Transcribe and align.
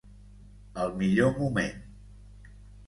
Al 0.85 0.95
millor 1.03 1.31
moment. 1.43 1.79